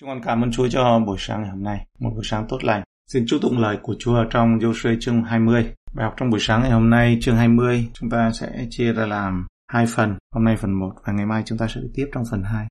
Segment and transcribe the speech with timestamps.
[0.00, 2.64] Chúng con cảm ơn Chúa cho buổi sáng ngày hôm nay, một buổi sáng tốt
[2.64, 2.82] lành.
[3.12, 5.72] Xin chúc tụng lời của Chúa trong Joshua chương 20.
[5.94, 9.06] Bài học trong buổi sáng ngày hôm nay chương 20 chúng ta sẽ chia ra
[9.06, 10.14] làm hai phần.
[10.34, 12.66] Hôm nay phần 1 và ngày mai chúng ta sẽ tiếp trong phần 2.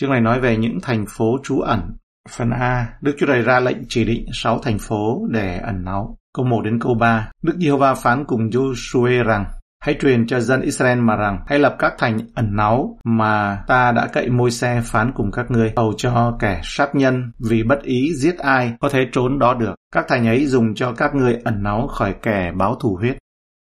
[0.00, 1.96] Chương này nói về những thành phố trú ẩn.
[2.28, 6.16] Phần A, Đức Chúa Trời ra lệnh chỉ định 6 thành phố để ẩn náu.
[6.34, 9.44] Câu 1 đến câu 3, Đức Giê-hô-va phán cùng Joshua rằng
[9.80, 13.92] Hãy truyền cho dân Israel mà rằng, hãy lập các thành ẩn náu mà ta
[13.92, 17.82] đã cậy môi xe phán cùng các ngươi, hầu cho kẻ sát nhân vì bất
[17.82, 19.74] ý giết ai có thể trốn đó được.
[19.92, 23.16] Các thành ấy dùng cho các ngươi ẩn náu khỏi kẻ báo thù huyết.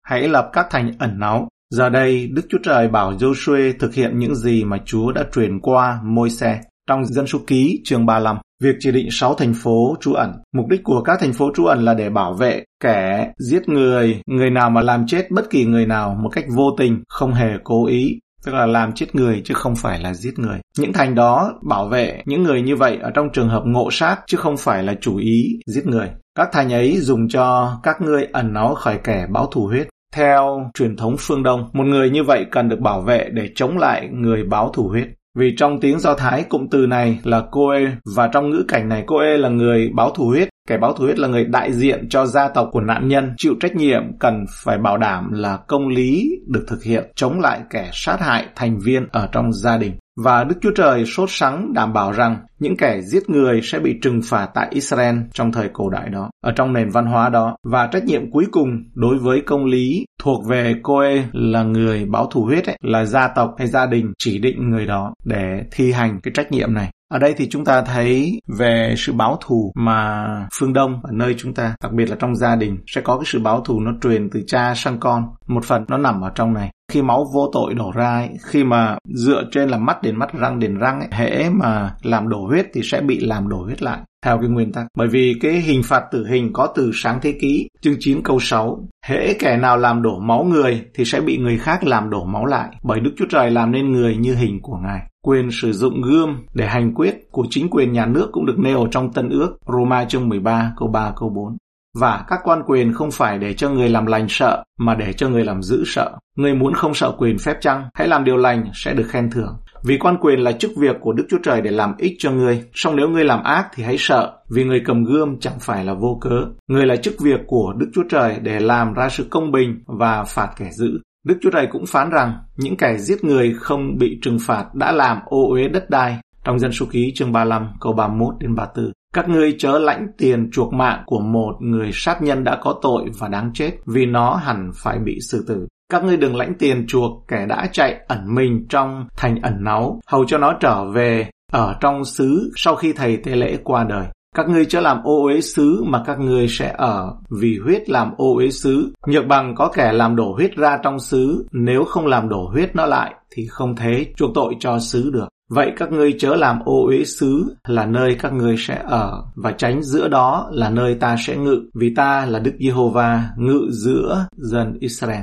[0.04, 1.48] Hãy lập các thành ẩn náu.
[1.70, 5.60] Giờ đây, Đức Chúa Trời bảo Joshua thực hiện những gì mà Chúa đã truyền
[5.60, 6.60] qua môi xe.
[6.88, 10.32] Trong dân số ký chương 35, việc chỉ định 6 thành phố trú ẩn.
[10.54, 14.20] Mục đích của các thành phố trú ẩn là để bảo vệ kẻ giết người,
[14.26, 17.48] người nào mà làm chết bất kỳ người nào một cách vô tình, không hề
[17.64, 20.60] cố ý, tức là làm chết người chứ không phải là giết người.
[20.78, 24.16] Những thành đó bảo vệ những người như vậy ở trong trường hợp ngộ sát
[24.26, 26.10] chứ không phải là chủ ý giết người.
[26.34, 29.88] Các thành ấy dùng cho các ngươi ẩn náu khỏi kẻ báo thù huyết.
[30.14, 33.78] Theo truyền thống phương Đông, một người như vậy cần được bảo vệ để chống
[33.78, 35.08] lại người báo thù huyết.
[35.38, 37.78] Vì trong tiếng Do Thái cụm từ này là Koe
[38.16, 40.48] và trong ngữ cảnh này Koe là người báo thù huyết.
[40.68, 43.54] Kẻ báo thù huyết là người đại diện cho gia tộc của nạn nhân, chịu
[43.60, 47.90] trách nhiệm cần phải bảo đảm là công lý được thực hiện chống lại kẻ
[47.92, 49.92] sát hại thành viên ở trong gia đình.
[50.24, 53.98] Và Đức Chúa Trời sốt sắng đảm bảo rằng những kẻ giết người sẽ bị
[54.02, 57.56] trừng phạt tại Israel trong thời cổ đại đó, ở trong nền văn hóa đó.
[57.64, 62.26] Và trách nhiệm cuối cùng đối với công lý thuộc về Coe là người báo
[62.26, 65.92] thù huyết ấy, là gia tộc hay gia đình chỉ định người đó để thi
[65.92, 66.90] hành cái trách nhiệm này.
[67.12, 70.26] Ở đây thì chúng ta thấy về sự báo thù mà
[70.60, 73.24] phương Đông ở nơi chúng ta, đặc biệt là trong gia đình, sẽ có cái
[73.26, 75.22] sự báo thù nó truyền từ cha sang con.
[75.46, 76.70] Một phần nó nằm ở trong này.
[76.90, 80.32] Khi máu vô tội đổ ra, ấy, khi mà dựa trên là mắt đến mắt
[80.32, 83.82] răng đến răng, ấy, hễ mà làm đổ huyết thì sẽ bị làm đổ huyết
[83.82, 84.86] lại theo cái nguyên tắc.
[84.96, 88.40] Bởi vì cái hình phạt tử hình có từ sáng thế kỷ, chương 9 câu
[88.40, 88.78] 6.
[89.06, 92.46] Hễ kẻ nào làm đổ máu người thì sẽ bị người khác làm đổ máu
[92.46, 95.00] lại, bởi Đức Chúa Trời làm nên người như hình của Ngài.
[95.24, 98.86] Quyền sử dụng gươm để hành quyết của chính quyền nhà nước cũng được nêu
[98.90, 101.56] trong Tân ước Roma chương 13 câu 3 câu 4.
[101.98, 105.28] Và các quan quyền không phải để cho người làm lành sợ, mà để cho
[105.28, 106.18] người làm giữ sợ.
[106.36, 109.56] Người muốn không sợ quyền phép chăng, hãy làm điều lành sẽ được khen thưởng.
[109.84, 112.64] Vì quan quyền là chức việc của Đức Chúa Trời để làm ích cho ngươi.
[112.74, 115.94] Song nếu ngươi làm ác thì hãy sợ, vì người cầm gươm chẳng phải là
[115.94, 116.44] vô cớ.
[116.68, 120.24] Người là chức việc của Đức Chúa Trời để làm ra sự công bình và
[120.24, 120.98] phạt kẻ dữ.
[121.26, 124.92] Đức Chúa Trời cũng phán rằng những kẻ giết người không bị trừng phạt đã
[124.92, 126.18] làm ô uế đất đai.
[126.44, 128.92] Trong dân số ký chương 35 câu 31 đến 34.
[129.14, 133.04] Các ngươi chớ lãnh tiền chuộc mạng của một người sát nhân đã có tội
[133.18, 135.66] và đáng chết vì nó hẳn phải bị xử tử.
[135.92, 140.00] Các ngươi đừng lãnh tiền chuộc kẻ đã chạy ẩn mình trong thành ẩn náu,
[140.06, 144.06] hầu cho nó trở về ở trong xứ sau khi thầy tế lễ qua đời.
[144.36, 148.12] Các ngươi chớ làm ô uế xứ mà các ngươi sẽ ở, vì huyết làm
[148.16, 148.92] ô uế xứ.
[149.06, 152.76] Nhược bằng có kẻ làm đổ huyết ra trong xứ, nếu không làm đổ huyết
[152.76, 155.28] nó lại, thì không thế chuộc tội cho xứ được.
[155.50, 159.52] Vậy các ngươi chớ làm ô uế xứ là nơi các ngươi sẽ ở, và
[159.52, 164.26] tránh giữa đó là nơi ta sẽ ngự, vì ta là Đức Giê-hô-va ngự giữa
[164.36, 165.22] dân Israel.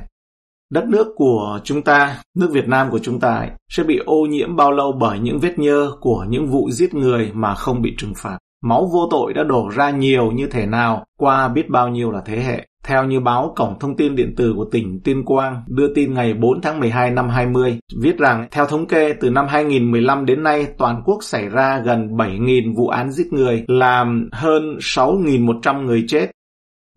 [0.72, 4.26] Đất nước của chúng ta, nước Việt Nam của chúng ta ấy, sẽ bị ô
[4.26, 7.96] nhiễm bao lâu bởi những vết nhơ của những vụ giết người mà không bị
[7.98, 8.38] trừng phạt.
[8.64, 12.22] Máu vô tội đã đổ ra nhiều như thế nào qua biết bao nhiêu là
[12.26, 12.66] thế hệ.
[12.88, 16.34] Theo như báo Cổng Thông tin Điện tử của tỉnh Tuyên Quang đưa tin ngày
[16.34, 20.68] 4 tháng 12 năm 20, viết rằng theo thống kê từ năm 2015 đến nay
[20.78, 26.32] toàn quốc xảy ra gần 7.000 vụ án giết người, làm hơn 6.100 người chết,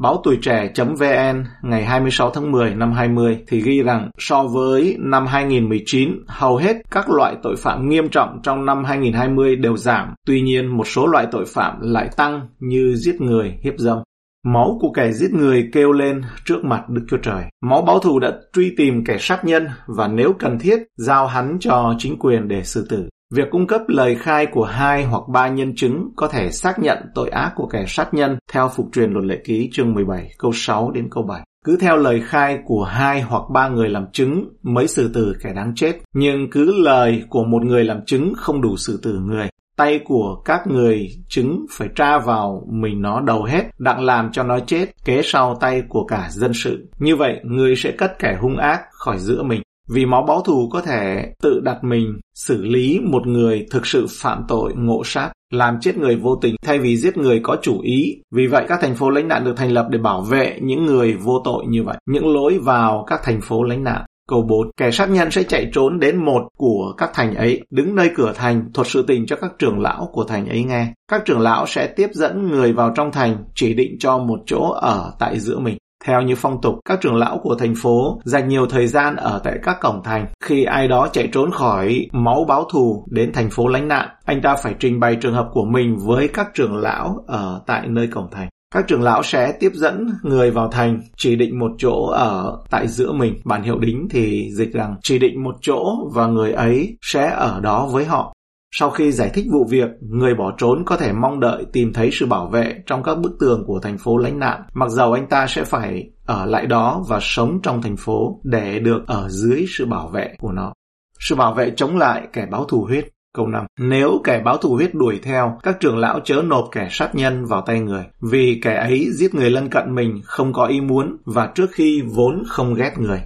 [0.01, 5.27] Báo Tuổi Trẻ.vn ngày 26 tháng 10 năm 20 thì ghi rằng so với năm
[5.27, 10.15] 2019, hầu hết các loại tội phạm nghiêm trọng trong năm 2020 đều giảm.
[10.27, 13.99] Tuy nhiên, một số loại tội phạm lại tăng như giết người, hiếp dâm.
[14.47, 17.45] Máu của kẻ giết người kêu lên trước mặt Đức Chúa Trời.
[17.63, 21.57] Máu báo thù đã truy tìm kẻ sát nhân và nếu cần thiết, giao hắn
[21.61, 23.09] cho chính quyền để xử tử.
[23.35, 26.99] Việc cung cấp lời khai của hai hoặc ba nhân chứng có thể xác nhận
[27.15, 30.53] tội ác của kẻ sát nhân theo phục truyền luật lệ ký chương 17 câu
[30.55, 31.41] 6 đến câu 7.
[31.65, 35.53] Cứ theo lời khai của hai hoặc ba người làm chứng mới xử tử kẻ
[35.55, 39.49] đáng chết, nhưng cứ lời của một người làm chứng không đủ xử tử người.
[39.77, 44.43] Tay của các người chứng phải tra vào mình nó đầu hết, đặng làm cho
[44.43, 46.89] nó chết, kế sau tay của cả dân sự.
[46.99, 49.63] Như vậy, người sẽ cất kẻ hung ác khỏi giữa mình.
[49.93, 54.07] Vì máu báo thù có thể tự đặt mình xử lý một người thực sự
[54.11, 57.81] phạm tội ngộ sát, làm chết người vô tình thay vì giết người có chủ
[57.81, 58.17] ý.
[58.31, 61.15] Vì vậy các thành phố lãnh nạn được thành lập để bảo vệ những người
[61.15, 64.05] vô tội như vậy, những lối vào các thành phố lãnh nạn.
[64.31, 64.71] Câu 4.
[64.77, 68.33] Kẻ sát nhân sẽ chạy trốn đến một của các thành ấy, đứng nơi cửa
[68.35, 70.93] thành, thuật sự tình cho các trưởng lão của thành ấy nghe.
[71.11, 74.71] Các trưởng lão sẽ tiếp dẫn người vào trong thành, chỉ định cho một chỗ
[74.71, 75.77] ở tại giữa mình.
[76.05, 79.41] Theo như phong tục, các trưởng lão của thành phố dành nhiều thời gian ở
[79.45, 80.27] tại các cổng thành.
[80.45, 84.43] Khi ai đó chạy trốn khỏi máu báo thù đến thành phố lánh nạn, anh
[84.43, 88.07] ta phải trình bày trường hợp của mình với các trưởng lão ở tại nơi
[88.07, 88.49] cổng thành.
[88.75, 92.89] Các trưởng lão sẽ tiếp dẫn người vào thành, chỉ định một chỗ ở tại
[92.89, 93.35] giữa mình.
[93.45, 97.61] Bản hiệu đính thì dịch rằng chỉ định một chỗ và người ấy sẽ ở
[97.61, 98.35] đó với họ.
[98.75, 102.11] Sau khi giải thích vụ việc, người bỏ trốn có thể mong đợi tìm thấy
[102.13, 105.27] sự bảo vệ trong các bức tường của thành phố lánh nạn, mặc dầu anh
[105.29, 109.65] ta sẽ phải ở lại đó và sống trong thành phố để được ở dưới
[109.79, 110.73] sự bảo vệ của nó.
[111.21, 113.09] Sự bảo vệ chống lại kẻ báo thù huyết.
[113.35, 113.67] Câu 5.
[113.79, 117.45] Nếu kẻ báo thù huyết đuổi theo, các trưởng lão chớ nộp kẻ sát nhân
[117.45, 121.17] vào tay người, vì kẻ ấy giết người lân cận mình không có ý muốn
[121.25, 123.21] và trước khi vốn không ghét người.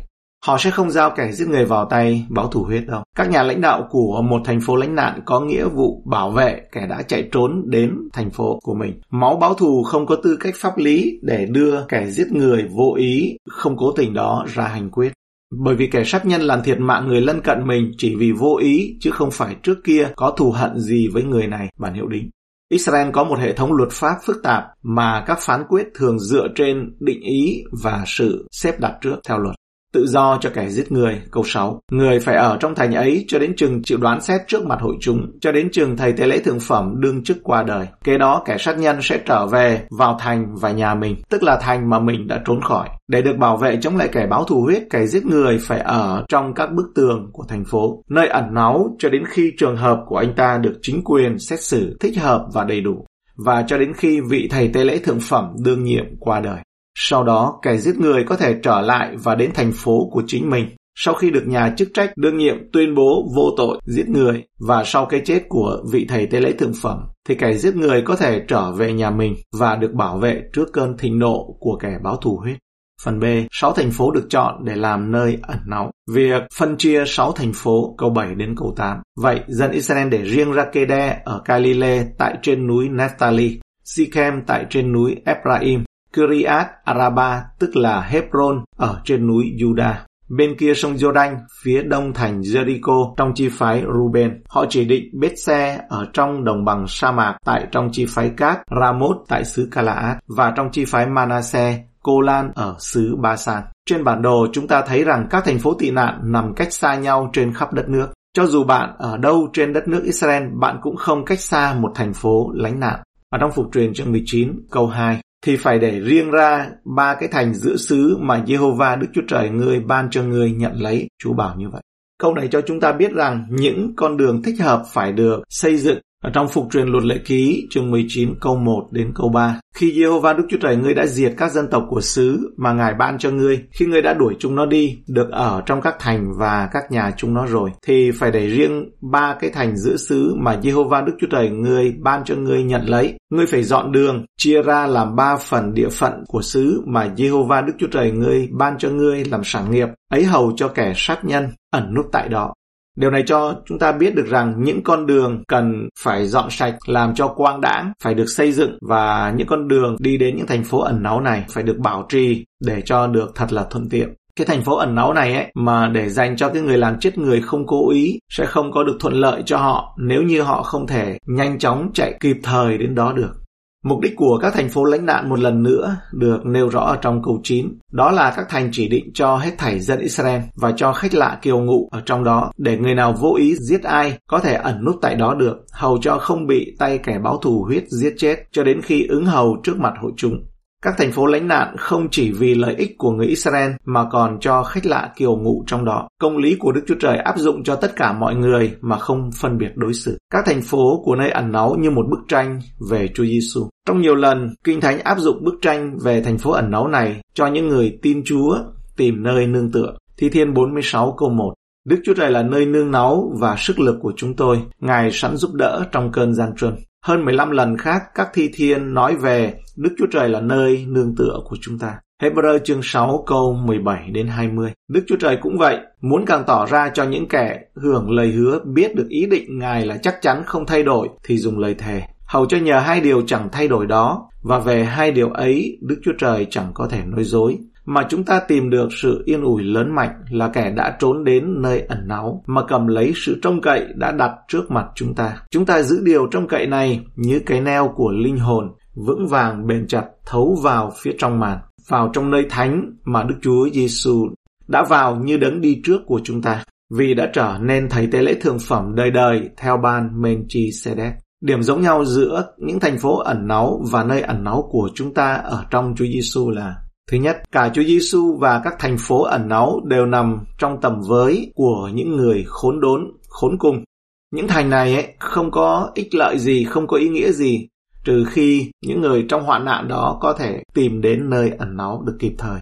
[0.46, 3.02] Họ sẽ không giao kẻ giết người vào tay báo thù huyết đâu.
[3.16, 6.60] Các nhà lãnh đạo của một thành phố lánh nạn có nghĩa vụ bảo vệ
[6.72, 9.00] kẻ đã chạy trốn đến thành phố của mình.
[9.10, 12.94] Máu báo thù không có tư cách pháp lý để đưa kẻ giết người vô
[12.96, 15.12] ý, không cố tình đó ra hành quyết.
[15.58, 18.56] Bởi vì kẻ sát nhân làm thiệt mạng người lân cận mình chỉ vì vô
[18.56, 22.08] ý chứ không phải trước kia có thù hận gì với người này, bản hiệu
[22.08, 22.30] đính.
[22.68, 26.48] Israel có một hệ thống luật pháp phức tạp mà các phán quyết thường dựa
[26.54, 29.56] trên định ý và sự xếp đặt trước theo luật
[29.94, 31.20] tự do cho kẻ giết người.
[31.30, 31.80] Câu 6.
[31.92, 34.94] Người phải ở trong thành ấy cho đến chừng chịu đoán xét trước mặt hội
[35.00, 37.86] chúng, cho đến chừng thầy tế lễ thượng phẩm đương chức qua đời.
[38.04, 41.58] Kế đó kẻ sát nhân sẽ trở về vào thành và nhà mình, tức là
[41.60, 42.88] thành mà mình đã trốn khỏi.
[43.08, 46.24] Để được bảo vệ chống lại kẻ báo thù huyết, kẻ giết người phải ở
[46.28, 49.98] trong các bức tường của thành phố, nơi ẩn náu cho đến khi trường hợp
[50.06, 53.04] của anh ta được chính quyền xét xử thích hợp và đầy đủ
[53.36, 56.58] và cho đến khi vị thầy tế lễ thượng phẩm đương nhiệm qua đời.
[56.98, 60.50] Sau đó, kẻ giết người có thể trở lại và đến thành phố của chính
[60.50, 60.68] mình.
[60.96, 64.84] Sau khi được nhà chức trách đương nhiệm tuyên bố vô tội giết người và
[64.84, 66.98] sau cái chết của vị thầy tế lễ thượng phẩm,
[67.28, 70.72] thì kẻ giết người có thể trở về nhà mình và được bảo vệ trước
[70.72, 72.56] cơn thịnh nộ của kẻ báo thù huyết.
[73.02, 75.90] Phần B, 6 thành phố được chọn để làm nơi ẩn náu.
[76.12, 78.98] Việc phân chia 6 thành phố câu 7 đến câu 8.
[79.16, 84.66] Vậy, dân Israel để riêng ra Kede ở Galilee tại trên núi Naphtali, Sichem tại
[84.70, 85.84] trên núi Ephraim,
[86.16, 89.94] Kiriat Araba tức là Hebron ở trên núi Juda.
[90.28, 94.42] Bên kia sông Jordan, phía đông thành Jericho trong chi phái Ruben.
[94.48, 98.58] Họ chỉ định Bethse ở trong đồng bằng sa mạc tại trong chi phái Cát,
[98.80, 103.62] Ramoth tại xứ Calaat và trong chi phái Manasseh, Cô Lan ở xứ Basan.
[103.86, 106.94] Trên bản đồ chúng ta thấy rằng các thành phố tị nạn nằm cách xa
[106.94, 108.06] nhau trên khắp đất nước.
[108.36, 111.92] Cho dù bạn ở đâu trên đất nước Israel, bạn cũng không cách xa một
[111.94, 113.00] thành phố lánh nạn.
[113.30, 117.28] Ở trong phục truyền chương 19, câu 2, thì phải để riêng ra ba cái
[117.32, 121.08] thành giữa xứ mà Jehovah Đức Chúa Trời ngươi ban cho ngươi nhận lấy.
[121.22, 121.82] Chúa bảo như vậy.
[122.18, 125.76] Câu này cho chúng ta biết rằng những con đường thích hợp phải được xây
[125.76, 129.60] dựng ở trong phục truyền luật lệ ký chương 19 câu 1 đến câu 3.
[129.74, 132.94] Khi Jehovah Đức Chúa Trời ngươi đã diệt các dân tộc của xứ mà Ngài
[132.94, 136.32] ban cho ngươi, khi ngươi đã đuổi chúng nó đi, được ở trong các thành
[136.38, 140.34] và các nhà chúng nó rồi, thì phải để riêng ba cái thành giữa xứ
[140.38, 143.14] mà Jehovah Đức Chúa Trời ngươi ban cho ngươi nhận lấy.
[143.30, 147.66] Ngươi phải dọn đường, chia ra làm ba phần địa phận của xứ mà Jehovah
[147.66, 151.24] Đức Chúa Trời ngươi ban cho ngươi làm sản nghiệp, ấy hầu cho kẻ sát
[151.24, 152.54] nhân ẩn núp tại đó.
[152.96, 156.74] Điều này cho chúng ta biết được rằng những con đường cần phải dọn sạch
[156.86, 160.46] làm cho quang đãng, phải được xây dựng và những con đường đi đến những
[160.46, 163.88] thành phố ẩn náu này phải được bảo trì để cho được thật là thuận
[163.88, 164.14] tiện.
[164.36, 167.18] Cái thành phố ẩn náu này ấy mà để dành cho cái người làm chết
[167.18, 170.62] người không cố ý sẽ không có được thuận lợi cho họ nếu như họ
[170.62, 173.43] không thể nhanh chóng chạy kịp thời đến đó được.
[173.84, 176.96] Mục đích của các thành phố lãnh nạn một lần nữa được nêu rõ ở
[176.96, 177.78] trong câu 9.
[177.92, 181.38] Đó là các thành chỉ định cho hết thảy dân Israel và cho khách lạ
[181.42, 184.84] kiều ngụ ở trong đó để người nào vô ý giết ai có thể ẩn
[184.84, 188.38] nút tại đó được, hầu cho không bị tay kẻ báo thù huyết giết chết
[188.52, 190.46] cho đến khi ứng hầu trước mặt hội chúng.
[190.84, 194.40] Các thành phố lánh nạn không chỉ vì lợi ích của người Israel mà còn
[194.40, 196.08] cho khách lạ kiều ngụ trong đó.
[196.20, 199.30] Công lý của Đức Chúa Trời áp dụng cho tất cả mọi người mà không
[199.40, 200.18] phân biệt đối xử.
[200.30, 202.60] Các thành phố của nơi ẩn náu như một bức tranh
[202.90, 203.68] về Chúa Giêsu.
[203.88, 207.20] Trong nhiều lần, Kinh Thánh áp dụng bức tranh về thành phố ẩn náu này
[207.34, 208.58] cho những người tin Chúa
[208.96, 209.96] tìm nơi nương tựa.
[210.16, 211.54] Thi Thiên 46 câu 1
[211.88, 214.58] Đức Chúa Trời là nơi nương náu và sức lực của chúng tôi.
[214.80, 216.74] Ngài sẵn giúp đỡ trong cơn gian truân.
[217.04, 221.14] Hơn 15 lần khác, các thi thiên nói về Đức Chúa Trời là nơi nương
[221.16, 221.98] tựa của chúng ta.
[222.22, 224.72] Hebrew chương 6 câu 17 đến 20.
[224.88, 228.60] Đức Chúa Trời cũng vậy, muốn càng tỏ ra cho những kẻ hưởng lời hứa
[228.64, 232.02] biết được ý định Ngài là chắc chắn không thay đổi thì dùng lời thề.
[232.26, 236.00] Hầu cho nhờ hai điều chẳng thay đổi đó và về hai điều ấy Đức
[236.04, 239.62] Chúa Trời chẳng có thể nói dối mà chúng ta tìm được sự yên ủi
[239.62, 243.60] lớn mạnh là kẻ đã trốn đến nơi ẩn náu mà cầm lấy sự trông
[243.60, 245.36] cậy đã đặt trước mặt chúng ta.
[245.50, 249.66] Chúng ta giữ điều trông cậy này như cái neo của linh hồn, vững vàng
[249.66, 254.28] bền chặt thấu vào phía trong màn, vào trong nơi thánh mà Đức Chúa Giêsu
[254.68, 256.64] đã vào như đấng đi trước của chúng ta,
[256.94, 261.12] vì đã trở nên thầy tế lễ thượng phẩm đời đời theo ban Melchizedek.
[261.40, 265.14] Điểm giống nhau giữa những thành phố ẩn náu và nơi ẩn náu của chúng
[265.14, 266.76] ta ở trong Chúa Giêsu là
[267.10, 271.00] Thứ nhất, cả Chúa Giêsu và các thành phố ẩn náu đều nằm trong tầm
[271.08, 273.84] với của những người khốn đốn, khốn cùng.
[274.30, 277.68] Những thành này ấy, không có ích lợi gì, không có ý nghĩa gì,
[278.04, 282.02] trừ khi những người trong hoạn nạn đó có thể tìm đến nơi ẩn náu
[282.06, 282.60] được kịp thời.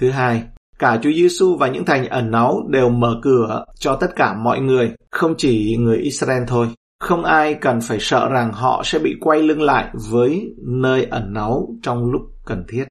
[0.00, 0.42] Thứ hai,
[0.78, 4.60] cả Chúa Giêsu và những thành ẩn náu đều mở cửa cho tất cả mọi
[4.60, 6.68] người, không chỉ người Israel thôi.
[7.00, 11.32] Không ai cần phải sợ rằng họ sẽ bị quay lưng lại với nơi ẩn
[11.32, 12.84] náu trong lúc cần thiết.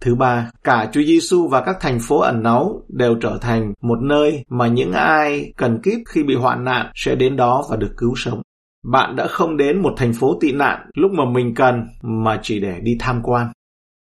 [0.00, 3.98] Thứ ba, cả Chúa Giêsu và các thành phố ẩn náu đều trở thành một
[4.02, 7.94] nơi mà những ai cần kíp khi bị hoạn nạn sẽ đến đó và được
[7.96, 8.42] cứu sống.
[8.84, 12.60] Bạn đã không đến một thành phố tị nạn lúc mà mình cần mà chỉ
[12.60, 13.46] để đi tham quan.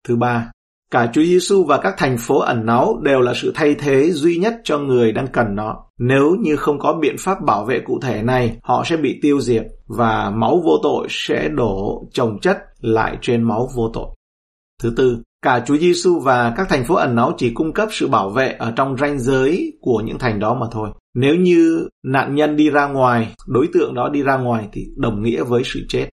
[0.08, 0.51] Thứ ba,
[0.92, 4.38] cả Chúa Giêsu và các thành phố ẩn náu đều là sự thay thế duy
[4.38, 5.84] nhất cho người đang cần nó.
[6.00, 9.42] Nếu như không có biện pháp bảo vệ cụ thể này, họ sẽ bị tiêu
[9.42, 14.08] diệt và máu vô tội sẽ đổ chồng chất lại trên máu vô tội.
[14.82, 18.08] Thứ tư, cả Chúa Giêsu và các thành phố ẩn náu chỉ cung cấp sự
[18.08, 20.90] bảo vệ ở trong ranh giới của những thành đó mà thôi.
[21.16, 25.24] Nếu như nạn nhân đi ra ngoài, đối tượng đó đi ra ngoài thì đồng
[25.24, 26.10] nghĩa với sự chết.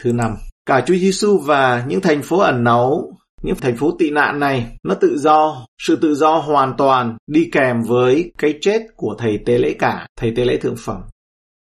[0.00, 0.34] Thứ năm,
[0.66, 4.76] cả Chúa Giêsu và những thành phố ẩn náu, những thành phố tị nạn này,
[4.82, 9.38] nó tự do, sự tự do hoàn toàn đi kèm với cái chết của thầy
[9.46, 11.02] tế lễ cả, thầy tế lễ thượng phẩm.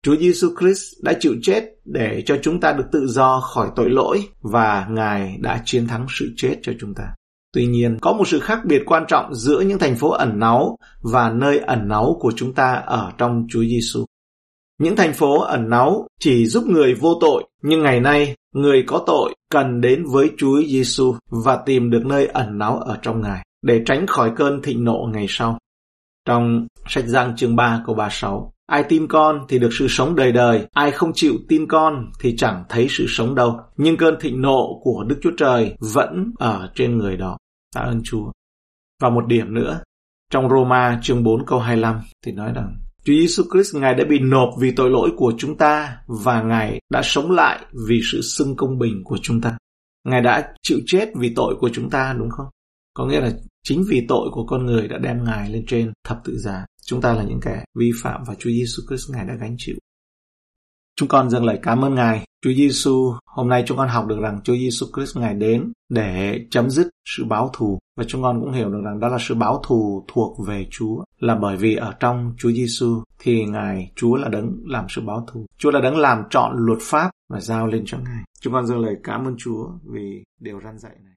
[0.02, 3.90] Chúa Giêsu Christ đã chịu chết để cho chúng ta được tự do khỏi tội
[3.90, 7.04] lỗi và Ngài đã chiến thắng sự chết cho chúng ta.
[7.52, 10.76] Tuy nhiên, có một sự khác biệt quan trọng giữa những thành phố ẩn náu
[11.12, 14.04] và nơi ẩn náu của chúng ta ở trong Chúa Giêsu.
[14.78, 19.04] Những thành phố ẩn náu chỉ giúp người vô tội, nhưng ngày nay người có
[19.06, 23.46] tội cần đến với Chúa Giêsu và tìm được nơi ẩn náu ở trong Ngài
[23.62, 25.58] để tránh khỏi cơn thịnh nộ ngày sau.
[26.24, 30.32] Trong sách Giăng chương 3 câu 36, Ai tin con thì được sự sống đời
[30.32, 33.60] đời, ai không chịu tin con thì chẳng thấy sự sống đâu.
[33.76, 37.38] Nhưng cơn thịnh nộ của Đức Chúa Trời vẫn ở trên người đó.
[37.74, 38.32] Tạ ơn Chúa.
[39.02, 39.80] Và một điểm nữa,
[40.30, 44.18] trong Roma chương 4 câu 25 thì nói rằng Chúa Giêsu Christ Ngài đã bị
[44.18, 48.56] nộp vì tội lỗi của chúng ta và Ngài đã sống lại vì sự xưng
[48.56, 49.58] công bình của chúng ta.
[50.08, 52.46] Ngài đã chịu chết vì tội của chúng ta đúng không?
[52.94, 53.30] Có nghĩa là
[53.62, 56.66] chính vì tội của con người đã đem Ngài lên trên thập tự giá.
[56.88, 59.76] Chúng ta là những kẻ vi phạm và Chúa Giêsu Christ Ngài đã gánh chịu.
[60.96, 62.24] Chúng con dâng lời cảm ơn Ngài.
[62.44, 66.40] Chúa Giêsu, hôm nay chúng con học được rằng Chúa Giêsu Christ Ngài đến để
[66.50, 69.34] chấm dứt sự báo thù và chúng con cũng hiểu được rằng đó là sự
[69.34, 74.16] báo thù thuộc về Chúa là bởi vì ở trong Chúa Giêsu thì Ngài Chúa
[74.16, 75.46] là đấng làm sự báo thù.
[75.58, 78.24] Chúa là đấng làm chọn luật pháp và giao lên cho Ngài.
[78.40, 81.14] Chúng con dâng lời cảm ơn Chúa vì điều răn dạy này.